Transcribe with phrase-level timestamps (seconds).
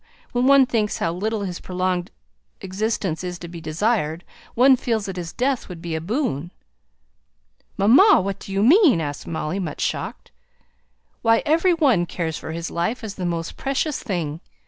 [0.31, 2.09] When one thinks how little his prolonged
[2.59, 4.23] existence is to be desired,
[4.55, 6.51] one feels that his death would be a boon."
[7.77, 8.19] "Mamma!
[8.19, 10.31] what do you mean?" asked Molly, much shocked.
[11.21, 14.41] "Why, every one cares for his life as the most precious thing!